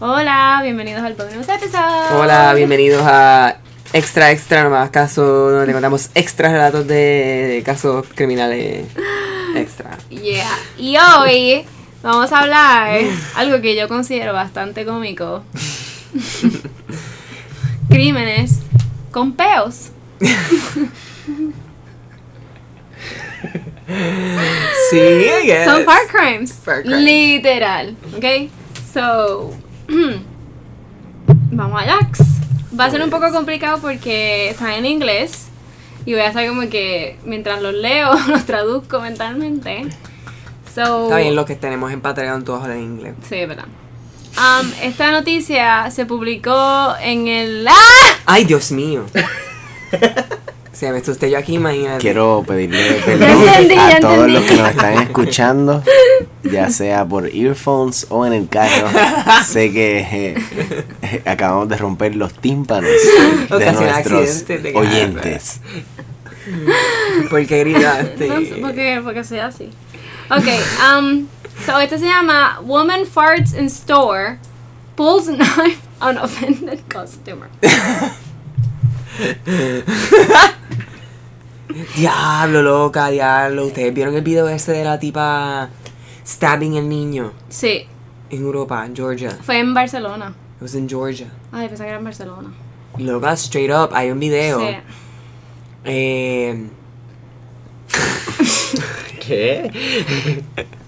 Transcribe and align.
Hola, 0.00 0.60
bienvenidos 0.62 1.02
al 1.02 1.14
bonus 1.14 1.48
episodio. 1.48 2.20
Hola, 2.20 2.54
bienvenidos 2.54 3.02
a 3.04 3.56
Extra 3.92 4.30
Extra 4.30 4.62
nomás, 4.62 4.90
caso 4.90 5.50
donde 5.50 5.72
contamos 5.72 6.10
extra 6.14 6.52
relatos 6.52 6.86
de, 6.86 6.94
de 7.54 7.62
casos 7.64 8.06
criminales 8.14 8.86
extra. 9.56 9.98
Yeah. 10.08 10.56
Y 10.78 10.96
hoy 10.98 11.64
vamos 12.00 12.30
a 12.30 12.42
hablar 12.42 13.00
algo 13.34 13.60
que 13.60 13.74
yo 13.74 13.88
considero 13.88 14.32
bastante 14.32 14.84
cómico. 14.84 15.42
Crímenes 17.90 18.60
con 19.10 19.32
peos. 19.32 19.90
Sí, 24.90 24.96
I 24.96 25.44
guess. 25.44 25.64
Son 25.64 25.84
far 25.84 26.06
crimes. 26.06 26.52
Far 26.52 26.82
crimes. 26.82 27.00
Literal. 27.00 27.96
Ok. 28.16 28.48
So. 28.94 29.67
vamos 31.50 31.82
a 31.82 31.84
Jax. 31.84 32.20
Va 32.78 32.84
a 32.84 32.90
ser 32.90 33.02
un 33.02 33.10
poco 33.10 33.30
complicado 33.32 33.78
porque 33.80 34.50
está 34.50 34.76
en 34.76 34.86
inglés. 34.86 35.48
Y 36.04 36.12
voy 36.12 36.22
a 36.22 36.28
estar 36.28 36.46
como 36.46 36.68
que 36.70 37.18
mientras 37.24 37.60
los 37.60 37.74
leo, 37.74 38.14
los 38.28 38.44
traduzco 38.44 39.00
mentalmente. 39.00 39.86
So, 40.74 41.04
Está 41.04 41.16
bien, 41.18 41.34
los 41.34 41.46
que 41.46 41.56
tenemos 41.56 41.90
en 41.92 42.00
Patreon 42.00 42.44
todos 42.44 42.62
hablan 42.62 42.80
inglés. 42.80 43.14
Sí, 43.28 43.36
es 43.36 43.48
verdad. 43.48 43.66
Um, 44.36 44.70
esta 44.82 45.10
noticia 45.10 45.90
se 45.90 46.06
publicó 46.06 46.94
en 47.00 47.26
el. 47.26 47.66
¡Ah! 47.66 48.14
Ay, 48.26 48.44
Dios 48.44 48.70
mío. 48.70 49.04
Se 50.78 50.92
me 50.92 50.98
asusté 50.98 51.28
yo 51.28 51.38
aquí, 51.38 51.54
imagínate. 51.54 51.98
Quiero 51.98 52.44
pedirle 52.46 52.78
perdón 53.04 53.48
entendí, 53.48 53.74
a 53.74 53.98
todos 53.98 54.14
entendí. 54.14 54.32
los 54.32 54.44
que 54.44 54.54
nos 54.54 54.70
están 54.70 55.02
escuchando, 55.02 55.82
ya 56.44 56.70
sea 56.70 57.04
por 57.04 57.26
earphones 57.26 58.06
o 58.10 58.24
en 58.24 58.32
el 58.32 58.48
carro. 58.48 58.86
Sé 59.44 59.72
que 59.72 59.98
eh, 59.98 60.34
eh, 61.02 61.22
acabamos 61.26 61.68
de 61.68 61.78
romper 61.78 62.14
los 62.14 62.32
tímpanos 62.32 62.92
de 63.50 63.72
nuestros 63.72 63.92
accidentes 63.92 64.62
de 64.62 64.72
oyentes. 64.76 65.60
¿Por 67.28 67.44
qué 67.44 67.58
gritaste? 67.64 68.28
No 68.28 68.40
sé 68.40 68.54
por 68.60 68.72
qué, 68.72 69.00
porque 69.02 69.24
soy 69.24 69.40
así. 69.40 69.70
Ok, 70.30 70.46
um, 70.96 71.26
so 71.66 71.80
este 71.80 71.98
se 71.98 72.04
llama 72.04 72.60
Woman 72.62 73.04
Farts 73.04 73.52
in 73.52 73.66
Store, 73.66 74.38
Pulls 74.94 75.26
Knife 75.26 75.80
on 76.00 76.18
Offended 76.18 76.78
Customer. 76.88 77.48
Diablo, 81.96 82.62
loca, 82.62 83.08
diablo. 83.10 83.66
¿Ustedes 83.66 83.92
vieron 83.94 84.14
el 84.14 84.22
video 84.22 84.48
ese 84.48 84.72
de 84.72 84.84
la 84.84 84.98
tipa 84.98 85.68
stabbing 86.26 86.74
el 86.76 86.88
niño 86.88 87.32
Sí, 87.48 87.86
en 88.30 88.42
Europa, 88.42 88.84
en 88.86 88.96
Georgia? 88.96 89.36
fue 89.42 89.58
en 89.58 89.74
Barcelona. 89.74 90.34
It 90.56 90.62
was 90.62 90.74
in 90.74 90.88
Georgia. 90.88 91.28
Ay, 91.52 91.68
pensé 91.68 91.84
que 91.84 91.88
era 91.90 91.98
en 91.98 92.04
Barcelona. 92.04 92.48
Loca, 92.98 93.32
straight 93.34 93.70
up, 93.70 93.90
hay 93.94 94.10
un 94.10 94.18
video. 94.18 94.60
Sí. 94.60 94.76
Eh, 95.84 96.66
¿Qué? 99.20 99.70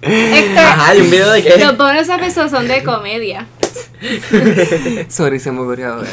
Héctor, 0.02 0.58
Ajá, 0.58 0.88
¿hay 0.88 1.00
un 1.02 1.10
video 1.10 1.30
de 1.30 1.42
qué? 1.42 1.58
los 1.58 1.76
bonus 1.76 2.08
episodios 2.08 2.50
son 2.50 2.66
de 2.66 2.82
comedia. 2.82 3.46
sorry, 5.08 5.38
se 5.38 5.52
me 5.52 5.60
ocurrió 5.60 5.92
ahora. 5.94 6.08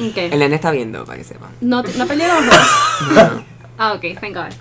Ok. 0.00 0.16
El 0.16 0.38
nene 0.38 0.54
está 0.54 0.70
viendo, 0.70 1.04
para 1.04 1.18
que 1.18 1.24
sepan. 1.24 1.50
No, 1.60 1.82
no 1.82 2.06
perdí 2.06 2.22
los 2.22 2.48
ojos. 2.48 3.44
Ah, 3.82 3.94
ok, 3.94 4.02
thank 4.20 4.34
God. 4.34 4.52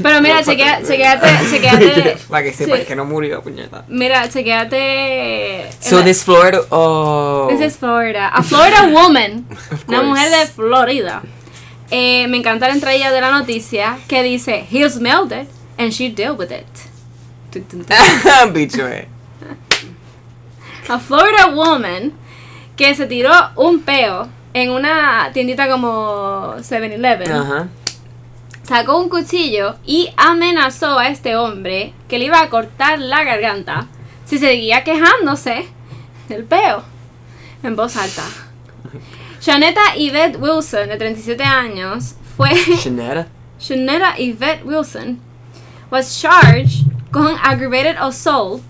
Pero 0.00 0.20
mira, 0.22 0.40
chequea, 0.44 0.82
chequeate, 0.86 1.26
chequeate. 1.50 2.16
Para 2.28 2.44
que 2.44 2.52
sepan 2.52 2.78
sí. 2.78 2.84
que 2.86 2.94
no 2.94 3.04
murió, 3.04 3.42
puñeta. 3.42 3.84
Mira, 3.88 4.28
chequeate. 4.28 5.68
So 5.80 6.00
this 6.04 6.22
Florida, 6.22 6.60
oh. 6.70 7.48
This 7.50 7.60
is 7.60 7.76
Florida. 7.76 8.28
A 8.28 8.40
Florida 8.44 8.86
woman. 8.86 9.46
una 9.88 10.02
mujer 10.04 10.30
de 10.30 10.46
Florida. 10.46 11.22
Eh, 11.90 12.28
me 12.28 12.36
encanta 12.36 12.68
la 12.68 12.74
entrada 12.74 13.10
de 13.10 13.20
la 13.20 13.32
noticia 13.32 13.98
que 14.06 14.22
dice: 14.22 14.64
He 14.70 14.88
smelled 14.88 15.32
it 15.32 15.48
and 15.76 15.90
she 15.90 16.08
dealt 16.08 16.38
with 16.38 16.52
it. 16.52 16.64
Bicho, 18.52 18.86
eh. 18.86 19.08
A 20.88 21.00
Florida 21.00 21.48
woman 21.48 22.12
que 22.76 22.94
se 22.94 23.06
tiró 23.06 23.32
un 23.56 23.80
peo 23.80 24.28
en 24.54 24.70
una 24.70 25.30
tiendita 25.32 25.68
como 25.68 26.54
7-Eleven. 26.58 27.30
Ajá. 27.30 27.68
Sacó 28.62 28.98
un 28.98 29.08
cuchillo 29.08 29.76
y 29.84 30.10
amenazó 30.16 30.98
a 30.98 31.08
este 31.08 31.36
hombre 31.36 31.94
que 32.08 32.18
le 32.18 32.26
iba 32.26 32.40
a 32.40 32.48
cortar 32.48 32.98
la 32.98 33.24
garganta 33.24 33.88
si 34.24 34.38
seguía 34.38 34.84
quejándose 34.84 35.66
del 36.28 36.44
peo 36.44 36.82
en 37.62 37.76
voz 37.76 37.96
alta. 37.96 38.22
Shanetta 39.40 39.96
Yvette 39.96 40.36
Wilson, 40.36 40.88
de 40.88 40.96
37 40.96 41.42
años, 41.42 42.14
fue. 42.36 42.54
Shanetta. 42.54 43.26
Shanetta 43.58 44.14
Yvette 44.18 44.64
Wilson 44.64 45.20
was 45.90 46.20
charged 46.20 46.86
con 47.10 47.36
aggravated 47.42 47.96
assault 47.98 48.62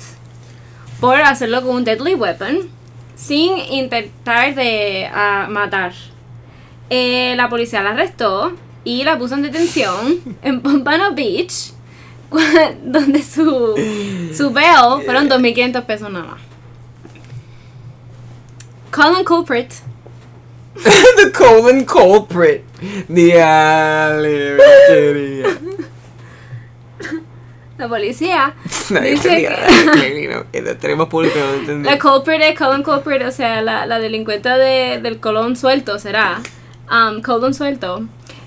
por 1.01 1.21
hacerlo 1.21 1.63
con 1.63 1.77
un 1.77 1.85
deadly 1.85 2.15
weapon 2.15 2.71
sin 3.15 3.57
intentar 3.59 4.55
de 4.55 5.09
ah, 5.13 5.47
matar. 5.51 5.93
Eh, 6.91 7.35
la 7.37 7.49
policía 7.49 7.83
la 7.83 7.91
arrestó 7.91 8.53
y 8.85 9.05
la 9.05 9.19
puso 9.19 9.35
en 9.35 9.43
detención 9.43 10.21
en 10.43 10.61
Pompano 10.61 11.15
Beach, 11.15 11.73
donde 12.85 13.23
su, 13.23 13.75
su 14.37 14.51
bail 14.51 15.05
fueron 15.05 15.29
2.500 15.29 15.85
pesos 15.85 16.11
nada 16.11 16.27
más. 16.27 16.41
Colin 18.91 19.25
Culprit 19.25 19.73
The 21.17 21.31
colon 21.33 21.85
culprit. 21.85 22.65
Diablo. 23.09 24.57
La 27.83 27.89
policía 27.89 28.55
Nadie 28.91 29.11
dice 29.13 29.29
entendía. 29.47 29.67
que 29.67 29.91
Clearly 29.93 30.29
no. 30.29 30.51
Que 30.51 30.63
Tenemos 30.75 31.09
público, 31.09 31.39
no 31.39 31.55
entendí. 31.55 31.89
La 31.89 31.99
culprit 31.99 32.41
es 32.43 32.59
Colin 32.59 32.83
Culprit, 32.83 33.23
o 33.23 33.31
sea, 33.31 33.61
la, 33.63 33.87
la 33.87 33.99
delincuente 33.99 34.49
de- 34.49 34.99
del 35.03 35.21
colon 35.21 35.57
suelto 35.57 35.99
será. 35.99 36.41
Um, 36.91 37.23
colon 37.23 37.55
suelto. 37.55 38.03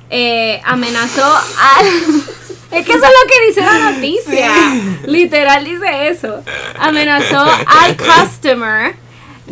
Eh, 0.09 0.61
amenazó 0.65 1.23
al. 1.25 1.85
es 2.71 2.85
que 2.85 2.93
eso 2.93 3.03
es 3.05 3.11
lo 3.11 3.27
que 3.27 3.47
dice 3.47 3.61
la 3.61 3.91
noticia. 3.91 4.51
Literal 5.07 5.65
dice 5.65 6.07
eso. 6.09 6.43
Amenazó 6.79 7.41
al 7.41 7.97
customer, 7.97 8.95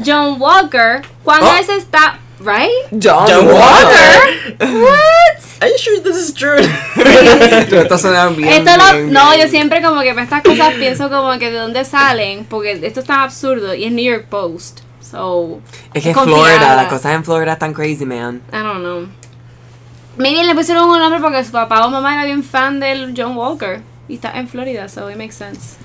John 0.06 0.36
Walker, 0.40 1.02
cuando 1.24 1.48
Oh. 1.48 1.56
él 1.58 1.66
se 1.66 1.78
está. 1.78 2.20
¿Right? 2.40 2.70
John, 2.92 3.26
John 3.28 3.48
Walker. 3.48 4.56
What? 4.60 5.43
Are 5.64 5.70
you 5.70 5.78
sure 5.78 5.98
this 6.02 6.18
is 6.18 6.34
true? 6.34 6.60
Esto 7.82 7.98
suena 7.98 8.28
bien. 8.28 8.50
Esto 8.50 8.76
lo, 8.76 8.98
bien, 8.98 9.14
no, 9.14 9.30
bien. 9.30 9.42
yo 9.42 9.48
siempre 9.48 9.82
como 9.82 10.02
que 10.02 10.10
para 10.10 10.24
estas 10.24 10.42
cosas 10.42 10.74
pienso 10.74 11.10
como 11.10 11.40
que 11.40 11.52
de 11.52 11.58
dónde 11.58 11.86
salen, 11.86 12.44
porque 12.44 12.86
esto 12.86 13.00
es 13.00 13.06
tan 13.06 13.22
absurdo 13.22 13.74
y 13.74 13.86
es 13.86 13.92
New 13.94 14.04
York 14.04 14.26
Post. 14.30 14.82
So, 15.00 15.62
Es 15.94 16.04
que 16.04 16.10
es 16.10 16.18
confiada. 16.18 16.44
Florida, 16.44 16.76
las 16.76 16.88
cosas 16.88 17.14
en 17.14 17.24
Florida 17.24 17.54
están 17.54 17.74
crazy, 17.74 18.06
man. 18.06 18.42
I 18.52 18.58
don't 18.58 18.80
know. 18.80 19.08
Maybe 20.18 20.44
le 20.44 20.54
pusieron 20.54 20.90
un 20.90 21.00
nombre 21.00 21.22
porque 21.22 21.42
su 21.46 21.54
papá 21.54 21.86
o 21.86 21.90
mamá 21.90 22.14
era 22.14 22.26
bien 22.26 22.44
fan 22.44 22.82
del 22.82 23.14
John 23.16 23.38
Walker. 23.38 23.82
Y 24.10 24.16
está 24.16 24.38
en 24.38 24.50
Florida, 24.50 24.90
so 24.90 25.10
it 25.10 25.16
makes 25.16 25.36
sense. 25.36 25.78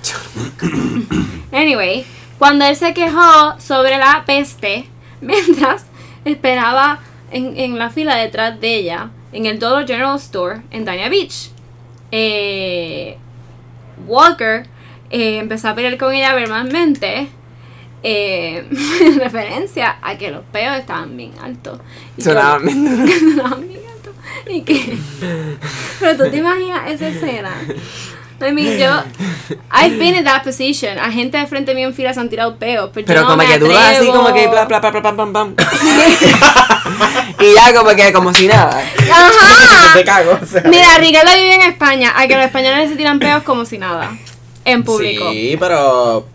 Anyway, 1.53 2.05
cuando 2.37 2.65
él 2.65 2.75
se 2.75 2.93
quejó 2.93 3.57
sobre 3.59 3.97
la 3.97 4.23
peste, 4.25 4.89
mientras 5.21 5.85
esperaba 6.25 6.99
en, 7.31 7.57
en 7.57 7.79
la 7.79 7.89
fila 7.89 8.15
detrás 8.15 8.59
de 8.59 8.75
ella, 8.75 9.09
en 9.31 9.45
el 9.45 9.59
Dollar 9.59 9.85
General 9.87 10.17
Store 10.17 10.61
en 10.71 10.85
Dania 10.85 11.09
Beach, 11.09 11.51
eh, 12.11 13.17
Walker 14.07 14.65
eh, 15.09 15.37
empezó 15.37 15.69
a 15.69 15.75
pelear 15.75 15.97
con 15.97 16.13
ella 16.13 16.33
verbalmente. 16.33 17.29
eh, 18.01 18.65
en 19.01 19.19
referencia 19.19 19.97
a 20.01 20.17
que 20.17 20.31
los 20.31 20.43
peos 20.45 20.77
estaban 20.77 21.17
bien 21.17 21.33
altos. 21.41 21.79
Y 22.17 22.21
sonaban 23.35 23.67
bien 23.67 23.81
altos. 23.93 24.13
Y 24.47 24.61
que. 24.61 24.97
Pero 25.99 26.23
tú 26.23 26.31
te 26.31 26.37
imaginas 26.37 26.89
esa 26.91 27.09
escena. 27.09 27.51
I 28.41 28.51
mean, 28.53 28.77
yo. 28.77 29.03
I've 29.71 29.97
been 29.97 30.15
in 30.15 30.23
that 30.25 30.43
position. 30.43 30.97
A 30.99 31.11
gente 31.11 31.37
de 31.37 31.47
frente 31.47 31.73
mío 31.75 31.87
en 31.87 31.93
fila 31.93 32.13
se 32.13 32.19
han 32.19 32.29
tirado 32.29 32.55
peos. 32.57 32.89
Pero, 32.93 33.05
Pero 33.05 33.21
yo 33.21 33.25
no 33.25 33.31
como 33.33 33.43
me 33.43 33.49
que 33.51 33.59
dudas 33.59 33.77
así, 33.85 33.95
atrevo. 34.07 34.13
como 34.13 34.33
que 34.33 34.47
bla 34.47 34.65
bla 34.65 34.79
bla 34.79 34.91
bla 34.91 35.11
bla 35.11 35.25
bla 35.25 35.43
bla. 35.43 35.65
y 37.39 37.53
ya 37.53 37.73
como 37.73 37.89
que 37.95 38.13
como 38.13 38.33
si 38.33 38.47
nada. 38.47 38.81
Ajá. 39.11 39.93
Te 39.93 40.03
cago. 40.03 40.37
o 40.41 40.45
sea. 40.45 40.63
Mira, 40.65 40.97
Ricardo 40.99 41.31
vive 41.33 41.55
en 41.55 41.61
España. 41.63 42.13
A 42.15 42.27
que 42.27 42.35
los 42.35 42.45
españoles 42.45 42.89
se 42.89 42.95
tiran 42.95 43.19
peos 43.19 43.43
como 43.43 43.65
si 43.65 43.77
nada. 43.77 44.11
En 44.65 44.83
público. 44.83 45.31
Sí, 45.31 45.55
pero 45.59 46.27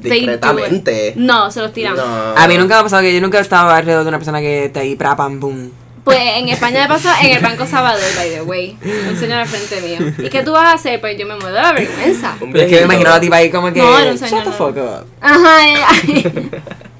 discretamente. 0.00 1.12
No, 1.16 1.50
se 1.50 1.60
los 1.60 1.72
tiran. 1.72 1.96
No. 1.96 2.02
A 2.36 2.48
mí 2.48 2.56
nunca 2.58 2.74
me 2.74 2.80
ha 2.80 2.82
pasado 2.82 3.02
que 3.02 3.14
yo 3.14 3.20
nunca 3.20 3.38
he 3.38 3.42
estado 3.42 3.70
alrededor 3.70 4.02
de 4.04 4.08
una 4.08 4.18
persona 4.18 4.40
que 4.40 4.66
está 4.66 4.80
ahí, 4.80 4.96
pra, 4.96 5.16
pam, 5.16 5.38
pum. 5.40 5.70
Pues 6.06 6.20
en 6.20 6.48
España 6.50 6.82
me 6.82 6.88
pasó 6.88 7.08
en 7.20 7.32
el 7.32 7.42
Banco 7.42 7.66
Salvador, 7.66 8.04
by 8.14 8.30
the 8.30 8.42
way. 8.42 8.78
Un 9.10 9.18
señor 9.18 9.40
al 9.40 9.48
frente 9.48 9.80
mío. 9.80 10.14
¿Y 10.24 10.30
qué 10.30 10.44
tú 10.44 10.52
vas 10.52 10.66
a 10.66 10.72
hacer? 10.74 11.00
Pues 11.00 11.18
yo 11.18 11.26
me 11.26 11.34
muero 11.34 11.56
de 11.56 11.60
la 11.60 11.72
vergüenza. 11.72 12.36
Pero 12.38 12.60
es 12.60 12.68
que 12.68 12.76
me 12.76 12.82
imagino 12.82 13.10
a 13.10 13.18
tipa 13.18 13.34
ahí 13.34 13.50
como 13.50 13.72
que. 13.72 13.80
No, 13.80 13.98
era 13.98 14.12
un 14.12 14.16
señor, 14.16 14.44
Shut 14.44 14.52
the 14.52 14.52
fuck 14.52 14.76
up. 14.76 15.06
Ajá, 15.20 15.56
ay, 15.56 15.74
ay. 15.88 16.50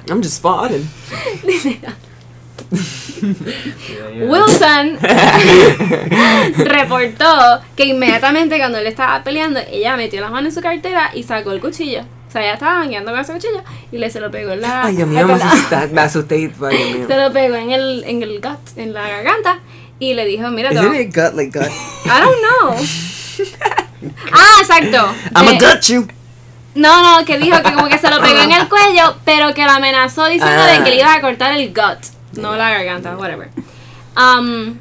I'm 0.09 0.21
just 0.21 0.43
farting. 0.43 0.91
Wilson 4.29 4.99
reportó 6.65 7.61
que 7.77 7.85
inmediatamente 7.85 8.59
cuando 8.59 8.79
él 8.79 8.89
estaba 8.89 9.23
peleando, 9.23 9.61
ella 9.71 9.97
metió 9.97 10.21
la 10.21 10.31
mano 10.31 10.49
en 10.49 10.53
su 10.53 10.61
cartera 10.61 11.13
y 11.15 11.23
sacó 11.23 11.53
el 11.53 11.61
cuchillo. 11.61 12.03
O 12.29 12.31
sea, 12.33 12.43
ella 12.43 12.55
estaba 12.55 12.85
guiando 12.87 13.13
con 13.13 13.21
ese 13.21 13.33
cuchillo 13.33 13.63
y 13.93 13.99
le 13.99 14.11
se 14.11 14.21
lo 14.21 14.31
pegó 14.31 14.53
en 14.53 14.61
la. 14.63 14.85
Ay, 14.85 14.97
Dios 14.97 15.09
mío, 15.09 15.27
me 15.27 15.35
asusté. 15.35 15.87
Me 15.89 16.01
asusté. 16.01 16.35
Ay, 16.35 16.47
Dios 16.49 16.61
mío. 16.99 17.07
Se 17.09 17.17
lo 17.17 17.33
pegó 17.33 17.55
en 17.57 17.71
el, 17.71 18.05
en 18.07 18.23
el 18.23 18.41
gut, 18.41 18.59
en 18.77 18.93
la 18.93 19.09
garganta. 19.09 19.61
Y 19.99 20.13
le 20.15 20.27
dijo, 20.27 20.49
mira, 20.51 20.73
Isn't 20.73 20.95
it 20.95 21.15
gut 21.15 21.35
like 21.35 21.59
gut? 21.59 21.69
I 22.05 22.21
don't 22.21 22.39
know. 22.41 22.77
ah, 24.33 24.61
exacto. 24.61 25.15
I'ma 25.35 25.53
De- 25.53 25.59
gut 25.59 25.81
you. 25.89 26.07
No, 26.75 27.03
no, 27.21 27.25
que 27.25 27.39
dijo 27.39 27.57
que 27.63 27.73
como 27.73 27.89
que 27.89 27.97
se 27.97 28.11
lo 28.11 28.21
pegó 28.21 28.41
en 28.43 28.53
el 28.53 28.69
cuello, 28.69 29.17
pero 29.25 29.55
que 29.55 29.65
lo 29.65 29.71
amenazó 29.71 30.27
diciendo 30.27 30.63
Ah. 30.63 30.73
de 30.73 30.85
que 30.85 30.91
le 30.91 30.97
iba 30.97 31.15
a 31.15 31.21
cortar 31.23 31.53
el 31.57 31.69
gut, 31.73 32.05
no 32.39 32.55
la 32.57 32.69
garganta, 32.71 33.17
whatever. 33.17 33.49
Um, 34.17 34.77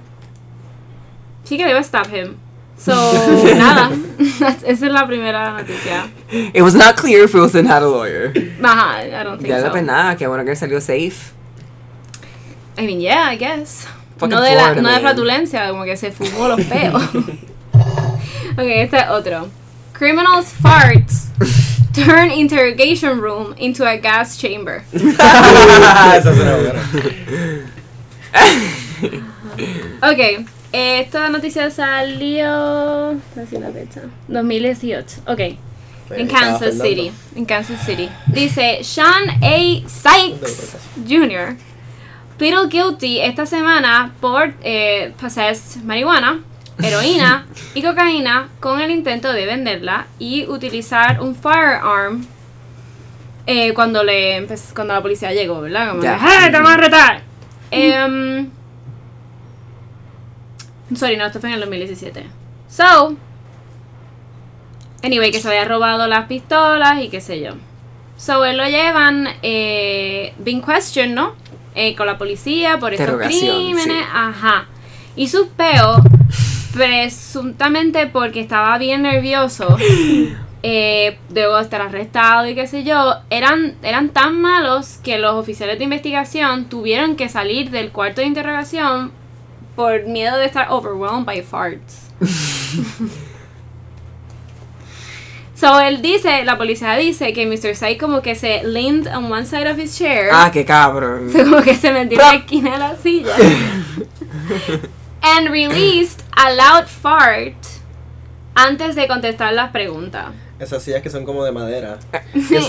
sí 1.45 1.57
que 1.57 1.63
le 1.63 1.69
iba 1.69 1.79
a 1.79 1.83
stab 1.83 2.13
him. 2.13 2.35
So, 2.77 2.91
nada, 3.55 3.91
esa 4.43 4.67
es 4.67 4.81
la 4.81 5.07
primera 5.07 5.51
noticia. 5.51 6.07
It 6.31 6.63
was 6.63 6.73
not 6.73 6.95
clear 6.97 7.23
if 7.25 7.33
Wilson 7.33 7.65
had 7.65 7.83
a 7.83 7.87
lawyer. 7.87 8.33
Ajá, 8.61 9.03
I 9.03 9.23
don't 9.23 9.37
think 9.37 9.49
Ya 9.49 9.59
so. 9.59 9.65
no 9.67 9.71
pues 9.71 9.83
nada, 9.83 10.15
qué 10.17 10.27
bueno 10.27 10.43
que 10.43 10.55
salió 10.55 10.81
safe. 10.81 11.33
I 12.77 12.85
mean, 12.87 12.99
yeah, 12.99 13.29
I 13.31 13.35
guess. 13.37 13.85
Fucking 14.17 14.29
No 14.35 14.41
de, 14.41 14.55
la, 14.55 14.61
Florida 14.73 14.81
no 14.81 14.87
de 14.89 14.93
man. 14.95 15.01
flatulencia, 15.01 15.69
como 15.69 15.83
que 15.85 15.95
se 15.95 16.11
fumó 16.11 16.47
los 16.47 16.61
peos. 16.65 17.03
ok, 18.57 18.57
este 18.57 18.97
es 18.97 19.09
otro. 19.09 19.49
Criminals 19.93 20.51
farts 20.61 21.29
turn 21.93 22.31
interrogation 22.31 23.21
room 23.21 23.53
into 23.57 23.85
a 23.85 23.95
gas 23.97 24.37
chamber. 24.37 24.83
Esa 24.93 26.33
suena 26.33 26.55
buena. 26.57 26.81
Ok, 30.01 30.45
esta 30.71 31.29
noticia 31.29 31.69
salió. 31.71 33.11
Así 33.41 33.57
la 33.59 33.69
fecha. 33.71 34.01
2018. 34.27 35.21
Ok. 35.27 35.39
En 36.09 36.27
Kansas. 36.27 36.77
City. 36.77 37.11
En 37.35 37.45
Kansas 37.45 37.83
City. 37.85 38.09
Dice 38.27 38.83
Sean 38.83 39.29
A. 39.41 39.87
Sykes 39.87 40.77
Jr. 41.07 41.55
pleaded 42.37 42.69
guilty 42.69 43.21
esta 43.21 43.45
semana 43.45 44.13
por 44.19 44.53
eh, 44.61 45.13
possessed 45.19 45.81
marihuana, 45.83 46.41
heroína 46.81 47.45
y 47.73 47.81
cocaína 47.81 48.49
con 48.59 48.81
el 48.81 48.91
intento 48.91 49.31
de 49.31 49.45
venderla 49.45 50.07
y 50.19 50.45
utilizar 50.47 51.21
un 51.21 51.35
firearm 51.35 52.27
eh, 53.47 53.73
cuando 53.73 54.03
le 54.03 54.45
cuando 54.73 54.93
la 54.93 55.01
policía 55.01 55.31
llegó, 55.31 55.61
¿verdad? 55.61 55.89
Como 55.89 56.01
que, 56.01 56.07
¡Hey, 56.09 56.51
te 56.51 56.57
vamos 56.57 56.71
a 56.71 56.77
retar! 56.77 57.21
Em, 57.71 58.49
sorry, 60.95 61.15
no, 61.17 61.25
esto 61.25 61.39
fue 61.39 61.49
en 61.49 61.55
el 61.55 61.61
2017. 61.61 62.25
So, 62.69 63.15
anyway, 65.05 65.31
que 65.31 65.39
se 65.39 65.47
había 65.47 65.65
robado 65.65 66.07
las 66.07 66.25
pistolas 66.25 67.01
y 67.01 67.09
qué 67.09 67.21
sé 67.21 67.39
yo. 67.39 67.51
So, 68.17 68.43
él 68.45 68.57
lo 68.57 68.67
llevan, 68.67 69.27
eh, 69.43 70.33
being 70.39 70.61
questioned, 70.61 71.13
¿no? 71.13 71.33
Eh, 71.75 71.95
con 71.95 72.07
la 72.07 72.17
policía 72.17 72.79
por 72.79 72.93
estos 72.93 73.17
crímenes, 73.17 73.83
sí. 73.83 73.91
ajá. 74.13 74.67
Y 75.15 75.27
sus 75.27 75.47
peos, 75.47 75.99
presuntamente 76.73 78.07
porque 78.07 78.39
estaba 78.39 78.77
bien 78.77 79.03
nervioso, 79.03 79.77
eh, 80.63 81.17
luego 81.33 81.57
de 81.57 81.63
estar 81.63 81.81
arrestado 81.81 82.47
y 82.47 82.55
qué 82.55 82.65
sé 82.65 82.83
yo, 82.83 83.15
eran, 83.29 83.75
eran 83.83 84.09
tan 84.09 84.41
malos 84.41 84.99
que 85.03 85.19
los 85.19 85.35
oficiales 85.35 85.77
de 85.77 85.83
investigación 85.83 86.65
tuvieron 86.65 87.15
que 87.15 87.29
salir 87.29 87.69
del 87.69 87.91
cuarto 87.91 88.21
de 88.21 88.27
interrogación 88.27 89.11
por 89.75 90.05
miedo 90.05 90.37
de 90.37 90.45
estar 90.45 90.67
overwhelmed 90.71 91.25
by 91.25 91.41
farts. 91.41 92.09
So 95.55 95.79
él 95.79 96.01
dice, 96.01 96.43
la 96.43 96.57
policía 96.57 96.95
dice 96.97 97.31
que 97.31 97.45
Mr. 97.45 97.75
Sai 97.75 97.97
como 97.97 98.21
que 98.21 98.35
se 98.35 98.61
leaned 98.65 99.07
on 99.07 99.31
one 99.31 99.45
side 99.45 99.71
of 99.71 99.79
his 99.79 99.97
chair. 99.97 100.29
Ah, 100.31 100.51
qué 100.51 100.65
cabrón. 100.65 101.29
So, 101.31 101.43
como 101.45 101.61
que 101.61 101.75
se 101.75 101.93
metió 101.93 102.19
en 102.19 102.27
la 102.27 102.35
esquina 102.35 102.71
de 102.73 102.77
la 102.77 102.95
silla. 103.01 103.33
and 105.21 105.49
released 105.49 106.23
a 106.35 106.51
loud 106.53 106.87
fart 106.87 107.55
antes 108.53 108.95
de 108.95 109.07
contestar 109.07 109.53
las 109.53 109.71
preguntas. 109.71 110.25
Esas 110.59 110.83
sillas 110.83 111.01
que 111.01 111.09
son 111.09 111.25
como 111.25 111.43
de 111.43 111.51
madera. 111.51 111.97
Sí. 112.33 112.41
Sí. 112.41 112.55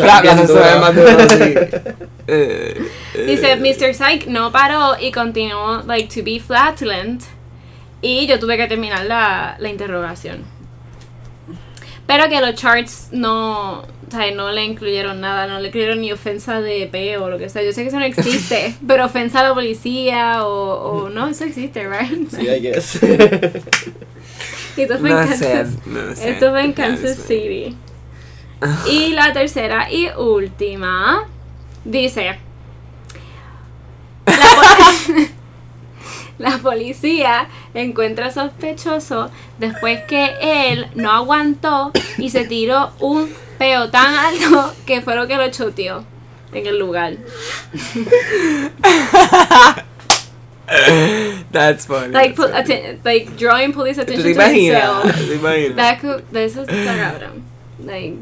Dice. 3.26 3.56
Mr. 3.56 3.94
Psych 3.94 4.26
no 4.26 4.50
paró 4.50 4.96
y 5.00 5.12
continuó, 5.12 5.82
like, 5.86 6.08
to 6.08 6.24
be 6.24 6.40
flatulent. 6.40 7.22
Y 8.02 8.26
yo 8.26 8.38
tuve 8.38 8.56
que 8.56 8.66
terminar 8.66 9.06
la, 9.06 9.56
la 9.58 9.68
interrogación. 9.68 10.44
Pero 12.06 12.28
que 12.28 12.40
los 12.40 12.54
charts 12.54 13.08
no, 13.10 13.80
o 13.80 14.10
sea, 14.10 14.30
no 14.30 14.52
le 14.52 14.64
incluyeron 14.64 15.20
nada, 15.20 15.46
no 15.46 15.58
le 15.58 15.68
incluyeron 15.68 16.00
ni 16.00 16.12
ofensa 16.12 16.60
de 16.60 16.86
peo 16.86 17.24
o 17.24 17.30
lo 17.30 17.38
que 17.38 17.48
sea. 17.48 17.62
Yo 17.62 17.72
sé 17.72 17.82
que 17.82 17.88
eso 17.88 17.98
no 17.98 18.04
existe, 18.04 18.74
pero 18.86 19.06
ofensa 19.06 19.40
a 19.40 19.48
la 19.48 19.54
policía 19.54 20.44
o, 20.46 21.04
o 21.04 21.08
no, 21.08 21.26
eso 21.28 21.44
existe, 21.44 21.88
right? 21.88 22.28
Sí, 22.30 22.48
I 22.48 22.60
guess. 22.60 23.00
Y 24.76 24.82
esto 24.82 24.98
fue 24.98 25.10
en 25.10 25.16
No 25.16 25.26
sé, 25.26 25.52
Kansas, 25.52 25.86
no 25.86 26.10
esto 26.10 26.50
fue 26.50 26.64
en 26.64 26.72
Kansas 26.72 27.16
City. 27.16 27.76
Y 28.86 29.12
la 29.12 29.32
tercera 29.32 29.90
y 29.90 30.08
última 30.16 31.24
dice: 31.84 32.38
la, 34.26 34.34
la 36.38 36.58
policía 36.58 37.48
encuentra 37.74 38.30
sospechoso 38.30 39.30
después 39.58 40.02
que 40.02 40.34
él 40.40 40.88
no 40.94 41.10
aguantó 41.10 41.92
y 42.18 42.30
se 42.30 42.44
tiró 42.46 42.92
un 43.00 43.32
peo 43.58 43.90
tan 43.90 44.14
alto 44.14 44.74
que 44.86 45.00
fue 45.00 45.16
lo 45.16 45.26
que 45.26 45.36
lo 45.36 45.50
choteó 45.50 46.04
en 46.52 46.66
el 46.66 46.78
lugar. 46.78 47.14
That's 51.52 51.86
funny. 51.86 52.12
Like, 52.12 52.34
that's 52.34 52.68
funny. 52.68 52.98
like 53.04 53.36
drawing 53.36 53.72
police 53.72 53.98
¿Tú 53.98 54.02
attention 54.02 54.24
te 54.24 54.34
to 54.34 54.42
himself. 54.50 55.04
¿Te 55.14 55.34
imaginas? 55.36 55.76
That 55.76 56.00
could, 56.00 56.24
de 56.32 56.44
eso 56.44 56.62
está 56.62 56.96
cabrón. 56.96 57.44
Like, 57.84 58.16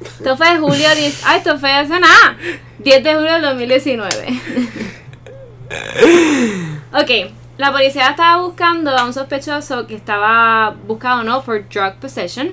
esto 0.00 0.36
fue 0.36 0.58
julio 0.58 0.94
10. 0.94 1.22
Ay, 1.26 1.38
esto 1.38 1.58
fue 1.58 1.70
hace 1.70 2.00
nada. 2.00 2.38
10 2.78 3.04
de 3.04 3.14
julio 3.14 3.32
del 3.34 3.42
2019. 3.42 4.40
ok, 6.94 7.10
la 7.60 7.72
policía 7.72 8.08
estaba 8.08 8.40
buscando 8.40 8.96
a 8.96 9.04
un 9.04 9.12
sospechoso 9.12 9.86
que 9.86 9.94
estaba 9.94 10.74
buscado, 10.86 11.22
¿no? 11.22 11.42
For 11.42 11.62
drug 11.68 11.96
possession. 12.00 12.52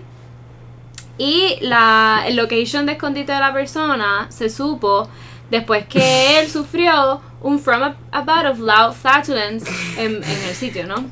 Y 1.17 1.57
la 1.61 2.23
el 2.27 2.35
location 2.35 2.85
de 2.85 2.91
escondite 2.91 3.31
de 3.31 3.39
la 3.39 3.53
persona 3.53 4.27
se 4.29 4.49
supo 4.49 5.07
después 5.49 5.85
que 5.87 6.39
él 6.39 6.49
sufrió 6.49 7.21
un 7.41 7.57
from 7.57 7.83
a, 7.83 7.95
a 8.11 8.21
bout 8.21 8.51
of 8.51 8.59
loud 8.59 8.93
flatulence 8.93 9.65
en, 9.97 10.15
en 10.21 10.43
el 10.49 10.53
sitio, 10.53 10.85
¿no? 10.85 11.05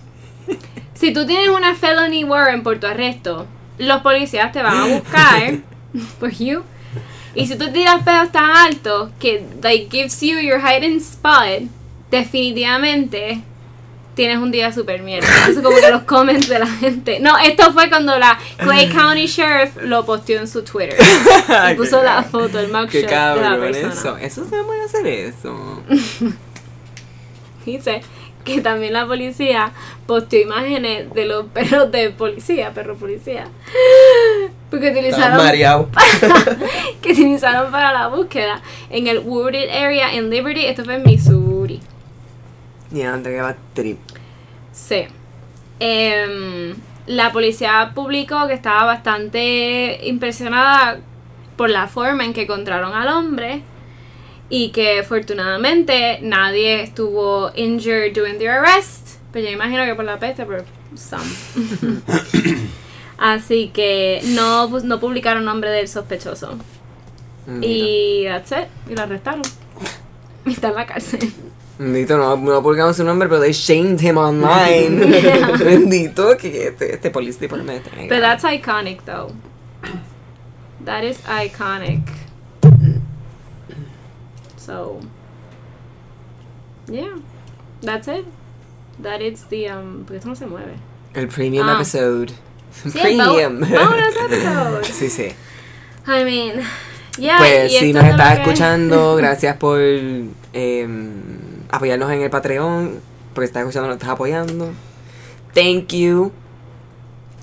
Si 0.94 1.14
tú 1.14 1.26
tienes 1.26 1.48
una 1.48 1.74
felony 1.74 2.26
warrant 2.26 2.64
por 2.66 2.78
tu 2.78 2.88
arresto, 2.88 3.48
los 3.78 4.02
policías 4.02 4.52
te 4.52 4.62
van 4.62 4.76
a 4.76 4.86
buscar 4.88 5.60
por 6.20 6.32
you. 6.32 6.64
Y 7.34 7.48
si 7.48 7.58
tú 7.58 7.72
tiras 7.72 8.04
pedos 8.04 8.30
tan 8.34 8.50
altos 8.50 9.10
que 9.22 9.46
like 9.64 9.88
gives 9.90 10.20
you 10.20 10.38
your 10.40 10.60
hiding 10.60 10.98
spot, 10.98 11.62
definitivamente 12.12 13.42
tienes 14.16 14.38
un 14.38 14.52
día 14.52 14.72
super 14.72 15.02
mierda. 15.04 15.28
Eso 15.50 15.62
como 15.62 15.78
que 15.78 15.92
los 15.92 16.04
comments 16.04 16.48
de 16.48 16.60
la 16.60 16.68
gente. 16.68 17.20
No, 17.20 17.38
esto 17.38 17.72
fue 17.74 17.90
cuando 17.90 18.18
la 18.18 18.40
Clay 18.58 18.90
County 18.94 19.28
Sheriff 19.28 19.78
lo 19.84 20.06
posteó 20.06 20.40
en 20.40 20.48
su 20.48 20.64
Twitter. 20.64 20.98
Y 21.72 21.76
puso 21.76 22.02
la 22.02 22.24
foto, 22.24 22.60
el 22.60 22.68
mugshot 22.72 22.90
Qué 22.90 23.02
de 23.02 23.06
la 23.06 23.36
cabrón 23.36 23.60
persona. 23.72 23.94
eso. 23.94 24.18
Eso 24.18 24.46
se 24.46 24.64
puede 24.64 24.84
hacer 24.84 25.06
eso. 25.08 25.84
Dice 27.66 28.02
que 28.44 28.62
también 28.62 28.94
la 28.94 29.06
policía 29.06 29.72
posteó 30.06 30.42
imágenes 30.42 31.12
de 31.14 31.26
los 31.26 31.48
perros 31.48 31.92
de 31.92 32.12
policía, 32.12 32.72
perro 32.74 32.96
policía. 32.96 33.48
Porque 34.70 34.92
utilizaron 34.92 35.90
que 37.02 37.12
utilizaron 37.12 37.72
para 37.72 37.92
la 37.92 38.08
búsqueda 38.08 38.62
en 38.90 39.08
el 39.08 39.20
wooded 39.20 39.70
area 39.70 40.14
en 40.14 40.30
Liberty, 40.30 40.66
esto 40.66 40.86
fue 40.86 40.96
en 40.96 41.04
Missouri. 41.04 41.82
Y 42.92 43.02
antes 43.02 43.34
que 43.34 43.42
va 43.42 43.56
trip. 43.74 43.98
Sí. 44.72 45.06
Em, 45.80 46.76
la 47.08 47.32
policía 47.32 47.92
publicó 47.94 48.48
que 48.48 48.54
estaba 48.54 48.86
bastante 48.86 50.00
impresionada 50.08 51.00
por 51.56 51.70
la 51.70 51.88
forma 51.88 52.26
en 52.26 52.34
que 52.34 52.44
encontraron 52.44 52.94
al 52.94 53.08
hombre 53.08 53.64
y 54.50 54.70
que 54.70 55.00
afortunadamente 55.00 56.20
nadie 56.22 56.82
estuvo 56.82 57.52
injured 57.56 58.14
during 58.14 58.38
the 58.38 58.50
arrest. 58.50 59.18
Pero 59.32 59.48
yo 59.48 59.52
imagino 59.54 59.84
que 59.86 59.96
por 59.96 60.06
la 60.06 60.20
peste, 60.20 60.46
pero 60.46 60.64
some. 60.96 61.24
Así 63.18 63.70
que 63.74 64.22
no, 64.28 64.68
no 64.68 65.00
publicaron 65.00 65.46
nombre 65.46 65.70
del 65.70 65.88
sospechoso. 65.88 66.58
Mira. 67.48 67.68
Y 67.68 68.26
that's 68.26 68.52
it. 68.52 68.68
Y 68.90 68.96
lo 68.96 69.04
arrestaron. 69.04 69.42
Está 70.46 70.70
en 70.70 70.76
la 70.76 70.86
cárcel. 70.86 71.34
Bendito, 71.78 72.18
no, 72.18 72.38
no 72.38 72.62
publicamos 72.62 72.96
su 72.96 73.04
nombre, 73.04 73.28
pero 73.28 73.42
they 73.42 73.52
shamed 73.52 74.00
him 74.00 74.18
online. 74.18 75.08
Yeah. 75.12 75.52
Bendito 75.60 76.38
que 76.38 76.68
este, 76.70 76.94
este 76.94 77.10
police 77.12 77.38
department. 77.38 77.84
But 78.08 78.22
that's 78.22 78.44
iconic, 78.46 79.04
though. 79.06 79.34
That 80.86 81.04
is 81.04 81.18
iconic. 81.28 82.08
So, 84.58 85.00
yeah, 86.88 87.16
that's 87.82 88.08
it. 88.08 88.26
That 89.02 89.22
is 89.22 89.44
the 89.50 89.70
um. 89.70 90.06
Porque 90.06 90.18
esto 90.18 90.30
no 90.30 90.36
se 90.36 90.46
mueve. 90.46 90.76
El 91.14 91.28
premium 91.28 91.68
Ah. 91.68 91.76
episode. 91.76 92.32
Sí, 92.72 92.92
premium. 92.92 93.60
bonus 93.60 94.16
episode. 94.26 94.84
sí, 94.94 95.10
sí. 95.10 95.34
I 96.08 96.24
mean, 96.24 96.62
yeah. 97.18 97.38
Pues 97.38 97.72
y 97.74 97.78
si 97.80 97.90
esto 97.90 98.02
nos 98.02 98.12
estás 98.12 98.40
escuchando, 98.40 99.16
gracias 99.16 99.58
por 99.58 99.80
em, 99.80 100.34
apoyarnos 101.72 102.12
en 102.12 102.22
el 102.22 102.30
Patreon, 102.30 103.00
porque 103.34 103.46
estás 103.46 103.62
escuchando, 103.62 103.88
nos 103.88 103.96
estás 103.98 104.10
apoyando. 104.10 104.72
Thank 105.54 105.88
you. 105.94 106.32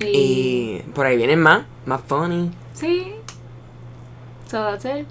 Y, 0.01 0.07
Y 0.07 0.83
por 0.95 1.07
ahí 1.07 1.17
vienen 1.17 1.41
más, 1.41 1.65
más 1.87 2.01
funny. 2.07 2.51
sí. 2.75 3.15
So 4.51 4.59
that's 4.59 4.85
it. 4.85 5.07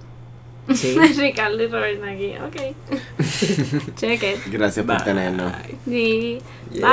Sí. 0.76 0.96
Ricardo 1.18 1.64
y 1.64 1.68
Robert 1.68 2.04
aquí. 2.04 2.36
Okay. 2.48 2.76
Check 3.96 4.22
it. 4.22 4.38
Gracias 4.52 4.86
por 4.86 5.02
tenernos. 5.04 5.52
Sí. 5.86 6.40
Yeah. 6.72 6.88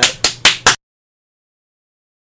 Bye. 0.00 0.23